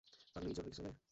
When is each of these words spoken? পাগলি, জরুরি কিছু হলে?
পাগলি, 0.35 0.51
জরুরি 0.53 0.69
কিছু 0.69 0.81
হলে? 0.81 0.91